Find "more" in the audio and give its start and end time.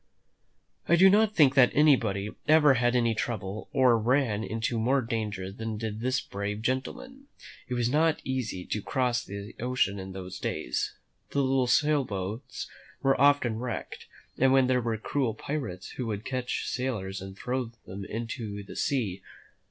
2.95-3.13, 4.79-5.03